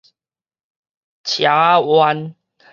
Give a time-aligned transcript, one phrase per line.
[1.23, 2.33] 斜仔灣